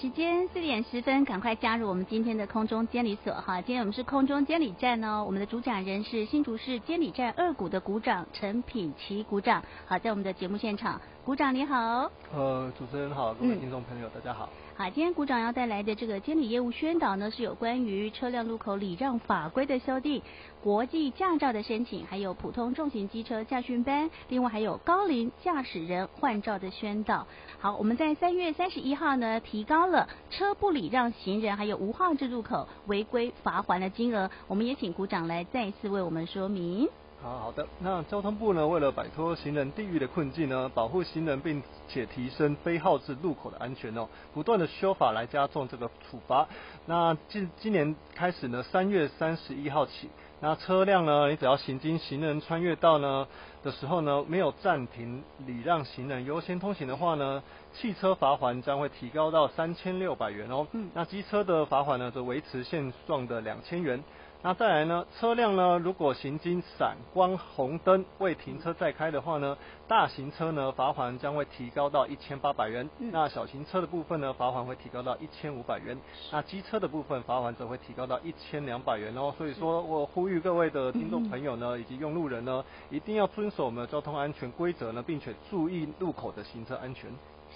[0.00, 3.60] 时间四点十分，赶快加入我们今天的空中监理所哈！
[3.60, 9.62] 今天我们是空中监理站哦，我们的主讲人是新竹市监理站二股的股长陈品奇股长。
[9.84, 12.10] 好，在我们的节目现场，股长你好。
[12.32, 14.48] 呃，主持人好，各位听众朋友，嗯、大家好。
[14.80, 20.22] 啊，今天股长要带来的这个监理业务宣导呢，是有关于车辆路口礼让法规的修订、
[20.62, 27.26] 国际驾照的申请，还有普通重型机车驾训班，另外还有高龄驾驶人换照的宣导。
[27.58, 36.88] 好，我们在三月三十一号呢，提高了车不礼让行人还有无号制路口违规罚锾的金额，我们也请股长来再一次为我们说明。
[37.22, 46.48] 好好的，那交通部呢，为了摆脱行人地狱的困境呢，保护行人，并且提升非号志路口的安全哦，不断的修法来加重这个处罚。
[46.86, 50.08] 那今今年开始呢，三月三十一号起，
[50.40, 53.28] 那车辆呢，你只要行经行人穿越道呢
[53.62, 57.42] 的时候呢，没有暂停礼让行人优先通行的话呢，
[57.74, 60.66] 汽车罚款将会提高到三千六百元哦。
[60.72, 64.02] 嗯，那机车的罚款呢，则维持现状的两千元。
[64.42, 69.54] 那再来呢，车辆呢，如果行经闪光红灯未停车再开的话呢，
[69.86, 72.88] 大型车呢罚款将会提高到一千八百元。
[73.00, 75.94] 嗯、那小型车的部分呢，罚款会提高到一千五百元。
[76.32, 79.30] 那机车的部分罚款则会提高到一千两百元哦。
[79.36, 87.10] 所以说我呼吁各位的听众朋友呢，以及用路人呢，一定要遵守我们的交通安全规则呢，并且注意路口的行车安全。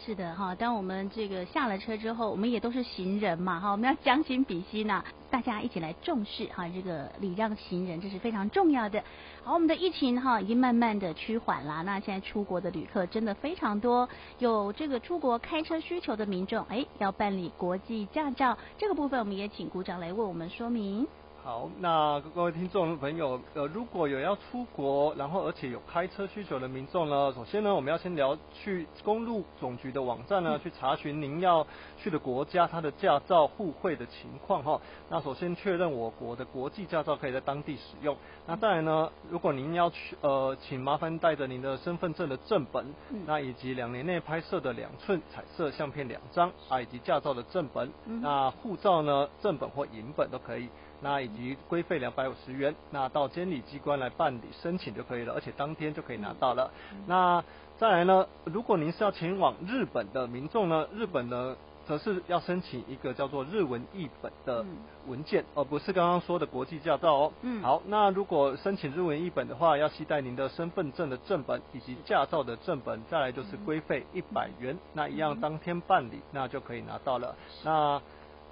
[0.05, 9.03] 是的哈，当我们这个下了车之后，我们也都是行人嘛哈，我们要将心比心呐，大家一起来重视哈这个礼让行人，这是非常重要的。
[9.45, 14.07] 好，我们的疫情哈已经慢慢的趋缓了，那现在出国的旅客真的非常多，
[14.39, 21.09] 有这个出国开车需求的民众，哎，要办理国际驾照，这个部分我们也请股长来为我们说明。
[21.45, 31.67] 好，那各位听众朋友，呃，如果有要出国，然后而且有开车需求的民众呢，首先呢，我们要先聊去公路总局的网站呢，去查询您要
[31.99, 34.81] 去的国家它的驾照互惠的情况哈。
[35.11, 38.17] 那首先确认我国的国际驾照可以在当地使用。
[38.47, 42.87] 那再来呢，如果您要去，呃，请麻烦带着您的身份证的正本，
[43.27, 50.71] 那以及两年内拍摄的两寸彩色相片两张啊，以及驾照的正本，那护照呢，正本或银本都可以。
[51.05, 56.71] 那以及规费两百五十元，那到监理机关来办理申请就可以了，而且当天就可以拿到了。
[57.07, 57.45] 那
[57.77, 61.55] 再来呢，如果您是要前往日本的民众呢，日本呢
[61.87, 64.65] 则是要申请一个叫做日文译本的
[65.07, 67.33] 文件，而不是刚刚说的国际驾照哦。
[67.43, 67.63] 嗯。
[67.63, 77.37] 好，那如果申请日文译本的话，要携带您的身份证的正本以及驾照的正本，再来就是规费一百元，那一样当天办理，那就可以拿到了。
[77.63, 78.01] 那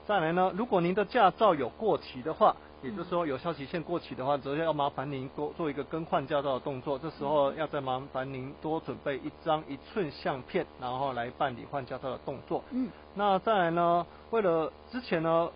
[0.06, 6.98] 再来呢，如果您的驾照有过期的话，也就是说有效期限过期的话，则要麻烦您多做一个更换驾照的动作。
[6.98, 12.64] 这时候要再麻烦您多准备一张一寸相片，然后来办理换驾照的动作。
[12.70, 15.48] 嗯，那再来呢，为了之前呢，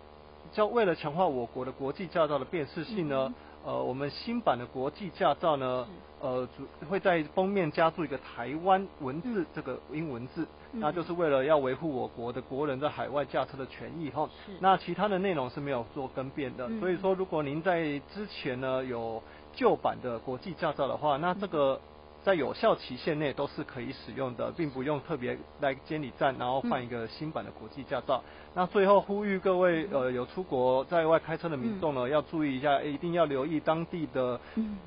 [0.53, 3.33] 叫为了强化我国的国际驾照的辨识性呢。
[3.65, 5.85] 呃，我们新版的国际驾照呢，
[6.21, 14.29] 呃，主会在封面加注一个台湾文字，这个英文字，那就是为了要维护我国的国人在海外驾车的权益哈。
[14.59, 19.21] 那其他的内容是没有做更变的，所以说如果您在之前呢有
[19.53, 21.79] 旧版的国际驾照的话，那这个。
[22.27, 28.21] 在有效期限内都是可以使用的，并不用特别来监理站，然后换一个新版的国际驾照。
[28.25, 34.37] 嗯、那最后呼吁各位呃有出国在外开车的民众呢，嗯、要注意一下，一定要留意当地的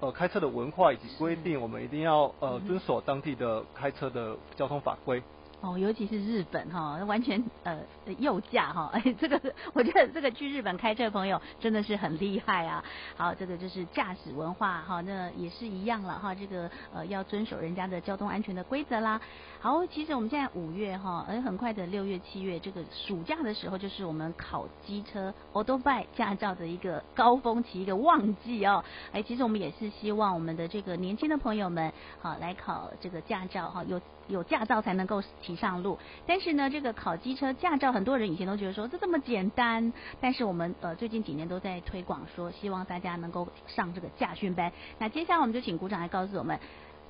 [0.01, 5.23] 呃开车的文化以及规定，我们一定要呃遵守当地的开车的交通法规。
[5.61, 7.79] 哦，尤其是日本哈，完全呃
[8.19, 9.39] 右驾哈，哎， 这个
[9.75, 12.83] 我觉得这个去日本开车的朋友真的是很厉害啊。
[13.15, 19.21] 好，这个就是驾驶文化哈，那也是一样了哈，这个呃要遵守人家的交通安全的规则啦。
[19.61, 28.83] 好，其实我们现在五月哈，而很快的六月、七月这个暑假的时候，就是我们考机车 autobike 驾照的一个高峰期、一个旺季哦。
[29.13, 31.93] 哎，其实我们也是希望我们的这个年轻的朋友们
[32.23, 35.21] 好来考这个驾照哈，有有驾照才能够
[35.57, 35.99] 上路。
[36.27, 39.93] 但是呢，这个考机车驾照，很多人以前都觉得说这这么简单。
[40.21, 44.73] 但是我们呃最近几年都在推广说，希望大家能够上这个驾训班。
[44.99, 46.59] 那接下来我们就请鼓掌来告诉我们。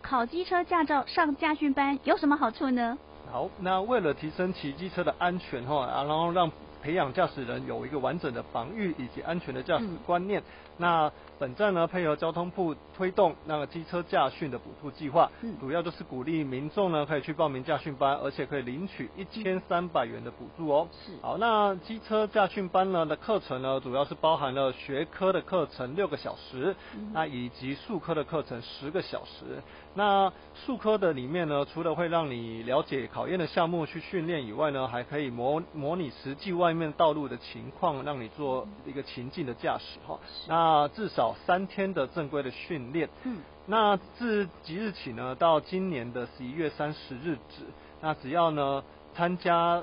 [0.02, 2.96] 考机车驾照上驾训班有什么好处呢？
[3.30, 6.50] 好，那为了提升骑机车的安全哈，然后让
[6.82, 10.40] 培养驾驶人有一个完整的防御以及安全的驾驶观念。
[10.40, 10.44] 嗯、
[10.78, 20.88] 那本站呢，配合交通部推动那个机车驾训的补助计划，嗯、主要就是鼓励民众呢可以去报名驾训班，而且可以领取一千三百元的补助哦。
[20.92, 21.12] 是。
[21.22, 29.62] 好，那机车驾训班呢的课程呢，主要是包含了学科的课程六个小时，嗯、那以及术科的课程十个小时。
[29.94, 40.16] 那术科的里面呢，除了会让你了解考验的项目去训练以外呢，还可以模模拟实际外面道路的情况，让你做一个情境的驾驶哈。
[40.46, 43.08] 那至少三天的正规的训练。
[43.24, 43.38] 嗯。
[43.66, 47.64] 那自即日起呢，到今年的十一月三十日止，
[48.00, 48.84] 那只要呢
[49.14, 49.82] 参加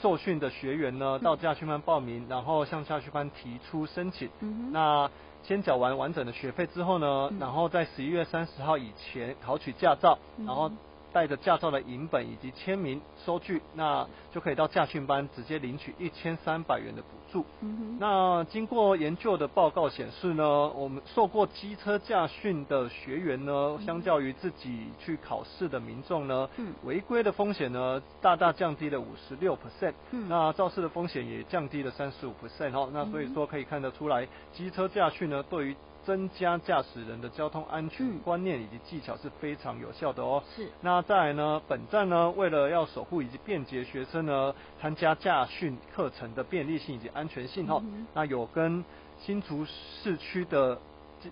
[0.00, 4.30] 受训的学员呢，到驾训班报名，然后向驾训班提出申请。
[4.40, 4.72] 嗯。
[4.72, 5.10] 那
[5.42, 10.72] 先缴完完整的学费之后呢，然后在十一月三十号以前考取驾照，然后。
[11.12, 17.44] 带着驾照的影本以及签名收据，那就可以到驾训班直接领取一千三百元的补助。
[17.60, 17.96] 嗯。
[17.98, 29.94] 那经过研究的报告显示呢，我们受过机车驾训的学员呢，相较于自己去考试的民众呢，嗯，违规的风险呢大大降低了五十六 percent。
[30.10, 30.28] 嗯。
[30.28, 32.88] 那肇事的风险也降低了三十五 percent 哦。
[32.92, 40.42] 那所以说可以看得出来，机车驾训呢对于增加驾驶人的交通安全观念以及技巧是非常有效的哦。
[40.56, 40.68] 是。
[40.80, 48.84] 那再来呢，本站呢，为了要守护以及便捷学生呢参加驾训课程的便利性以及安全性哦，嗯、那有跟
[49.18, 50.78] 新竹市区的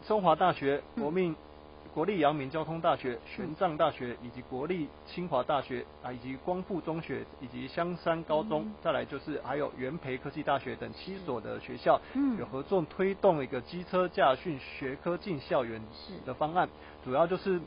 [0.06, 1.34] 中华大学国民。
[1.94, 15.81] 国立阳明交通大学、玄奘大学以及国立清华大学啊，以及光复中学以及香山高中，嗯、再来就是还有元培科技大学等七所的学校，嗯，有合作推动一个机车驾训学科进校园
[16.25, 16.69] 的方案，
[17.05, 17.61] 主要就是。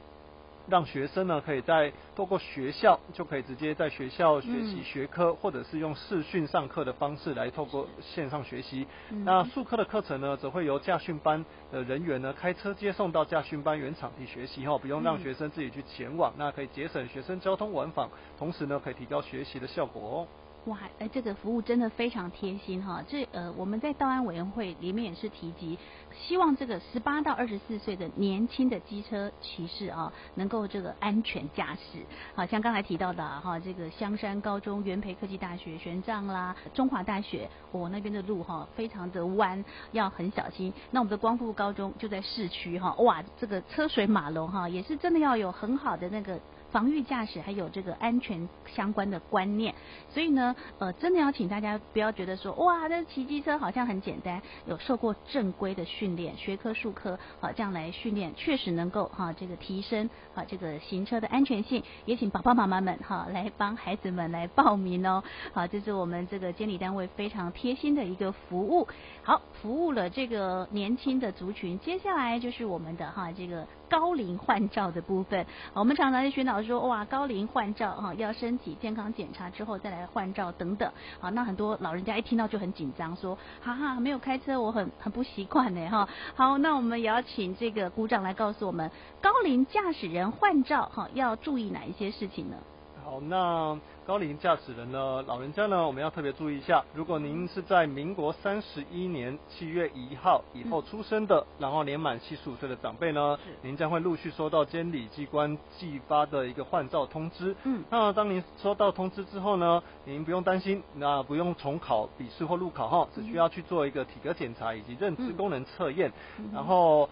[0.72, 8.88] 让学生呢可以在透过学校就可以直接在学校学习学科，嗯、或者是用视讯上课的方式来透过线上学习。
[9.10, 18.08] 嗯、那数科的课程呢，则会由驾训班的人员呢开车接送到驾训班原场地学习哈，不用让学生自己去前往，嗯、那可以节省学生交通往返，
[18.40, 20.28] 同时呢可以提高学习的效果哦。
[20.66, 23.04] 哇，哎，这个服务真的非常贴心哈！
[23.08, 25.76] 这呃，我们在道安委员会里面也是提及，
[26.14, 32.06] 希望这个十八到二十四岁的年轻的机车骑士啊，能够这个安全驾驶。
[32.36, 40.72] 好像刚才提到的哈，这个香山高中、元培科技大学、玄奘啦、中华大学，我、那边的路哈非常的弯，要很小心。
[40.92, 46.40] 那我们的光复高中就在市区哈，哇，这个车水马龙哈，也是真的要有很好的那个。
[46.72, 49.76] 防御驾驶还有这个安全相关的观念，
[50.10, 61.84] 所以呢，呃，真的要请大家不要觉得说，哇，这骑机车好像很简单，有受过正规的训练，学科术科，好，这样来训练，确实能够哈这个提升啊这个行车的安全性。
[62.06, 65.24] 也请爸爸妈妈们哈来帮孩子们来报名哦，
[65.54, 68.88] 好，这是我们这个监理单位非常贴心的一个服务。
[69.24, 73.68] 好，服务了这个年轻的族群，接下来就是我们的哈这个。
[73.92, 80.90] 高龄换照的部分，我们常常在宣导说，哇，高龄换照哈，要身体健康检查之后再来换照等等。
[81.20, 86.08] 好，那很多老人家一听到就很紧张，说，哈哈，没有开车，我很很不习惯呢哈。
[86.36, 88.90] 好，那我们也要请这个鼓掌来告诉我们，
[89.22, 92.56] 高龄驾驶人换照哈，要注意哪一些事情呢？
[93.04, 93.78] 好，那。
[94.04, 96.84] 高龄驾驶人呢，老人家呢，我们要特别注意一下。
[96.94, 107.56] 如果您是在民国三十一年七月一号以后出生的，嗯、然后年满七十五岁的长辈呢，您将会陆续收到监理机关寄发的一个换照通知。
[107.64, 117.08] 嗯，那当您收到通知之后呢，您不用担心，那不用重考笔试或路考哈，只需要去做一个体格检查以及认知功能测验，嗯、然后。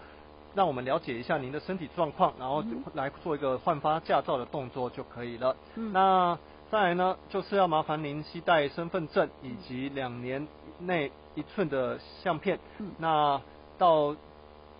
[0.54, 2.64] 让我们了解一下您的身体状况，然后
[2.94, 5.56] 来做一个换发驾照的动作就可以了。
[5.76, 6.38] 嗯，那
[6.70, 10.46] 再来呢，就是要麻烦您携带身份证以及两年
[10.78, 12.58] 内一寸的相片。
[12.78, 13.40] 嗯，那
[13.78, 14.14] 到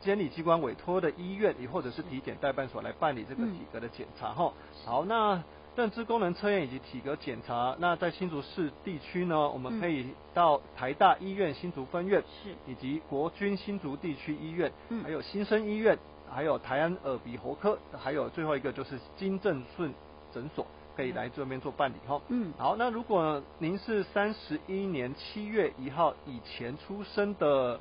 [0.00, 4.52] 监理机关委托的医院，亦或者是体检代办所来办理这个体格的检查哈。
[4.84, 5.42] 好，那。
[5.80, 15.98] 认知功能测验以及体格检查，那在新竹市地区呢，我们可以到台大医院新竹分院，是以及国军新竹地区医院，嗯，还有新生医院，
[16.30, 19.90] 还有台安耳鼻喉科，还有最后一个就是金正顺
[20.34, 22.20] 诊所，可以来这边做办理哈。
[22.28, 27.80] 嗯，好，那如果您是三十一年七月一号以前出生的。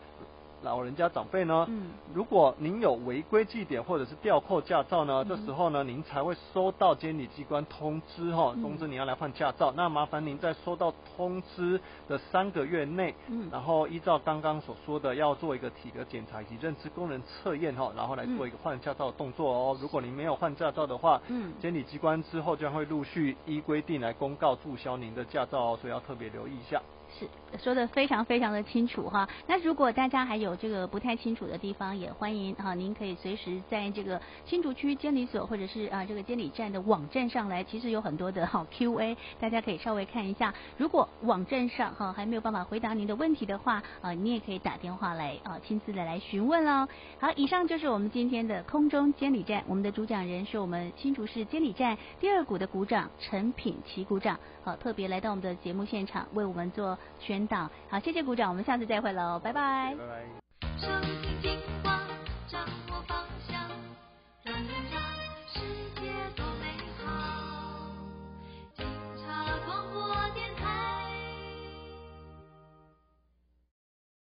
[0.61, 9.71] 老人家长辈呢，嗯，如果您有违规记点或者是吊扣驾照呢，嗯、这时候呢，您才会收到监理机关通知哈，通知你要来换驾照。
[9.71, 19.77] 嗯、那麻烦您在收到通知的三个月内，嗯，然后依照刚刚所说的，要做一个体格检查以及认知功能测验哈，然后来做一个换驾照的动作哦。
[19.77, 26.81] 嗯、如果您没有换驾照的话，嗯，监理机关之后将会陆续依规定来公告注销您的驾照哦，所以要特别留意一下。
[27.17, 29.27] 是说的非常非常的清楚哈。
[29.47, 40.53] 那如果大家还有这个不太清楚的地方，也欢迎哈，您可以随时在这个新竹区监理所或者是啊这个监理站的网站上来，其实有很多的好 Q&A，大家可以稍微看一下。
[40.77, 46.87] 如果网站上哈还没有办法回答您的问题的话，啊，你也可以打电话来啊，亲自的来询问哦。
[47.19, 57.69] 好，以上就是我们今天的空中监理站，我们的主讲人是我们新竹市监理站第二股的股长陈品奇股长，好，特别来到我们的节目现场为我们做宣导。
[57.89, 59.95] 好，谢谢鼓掌，我们下次再会喽，拜拜。
[59.95, 61.48] 拜拜。